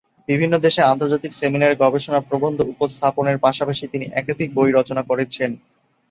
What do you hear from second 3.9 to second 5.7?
তিনি একাধিক বই রচনা করেছেন।